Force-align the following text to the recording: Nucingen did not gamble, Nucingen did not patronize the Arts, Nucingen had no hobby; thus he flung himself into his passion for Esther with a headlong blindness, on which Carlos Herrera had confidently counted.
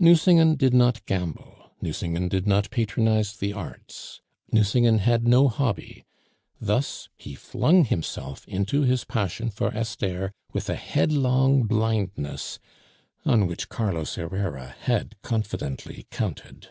Nucingen 0.00 0.56
did 0.56 0.74
not 0.74 1.06
gamble, 1.06 1.70
Nucingen 1.80 2.26
did 2.26 2.48
not 2.48 2.68
patronize 2.72 3.36
the 3.36 3.52
Arts, 3.52 4.20
Nucingen 4.50 4.98
had 4.98 5.28
no 5.28 5.46
hobby; 5.46 6.04
thus 6.60 7.08
he 7.16 7.36
flung 7.36 7.84
himself 7.84 8.44
into 8.48 8.82
his 8.82 9.04
passion 9.04 9.50
for 9.50 9.72
Esther 9.72 10.32
with 10.52 10.68
a 10.68 10.74
headlong 10.74 11.62
blindness, 11.62 12.58
on 13.24 13.46
which 13.46 13.68
Carlos 13.68 14.16
Herrera 14.16 14.74
had 14.80 15.14
confidently 15.22 16.08
counted. 16.10 16.70